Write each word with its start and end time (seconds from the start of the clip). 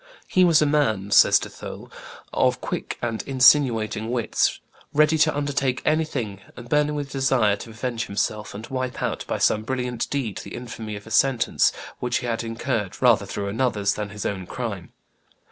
"He 0.27 0.43
was 0.43 0.63
a 0.63 0.65
man," 0.65 1.11
says 1.11 1.37
De 1.37 1.47
Thou, 1.47 1.87
"of 2.33 2.59
quick 2.59 2.97
and 3.03 3.21
insinuating 3.27 4.09
wits, 4.09 4.59
ready 4.95 5.15
to 5.19 5.37
undertake 5.37 5.79
anything, 5.85 6.41
and 6.57 6.67
burning 6.67 6.95
with 6.95 7.11
desire 7.11 7.55
to 7.57 7.69
avenge 7.69 8.07
himself, 8.07 8.55
and 8.55 8.65
wipe 8.65 9.03
out, 9.03 9.23
by 9.27 9.37
some 9.37 9.61
brilliant 9.61 10.09
deed, 10.09 10.37
the 10.39 10.55
infamy 10.55 10.95
of 10.95 11.05
a 11.05 11.11
sentence 11.11 11.71
which 11.99 12.17
he 12.17 12.25
had 12.25 12.43
incurred 12.43 12.99
rather 12.99 13.27
through 13.27 13.47
another's 13.49 13.93
than 13.93 14.09
his 14.09 14.25
own 14.25 14.47
crime. 14.47 14.91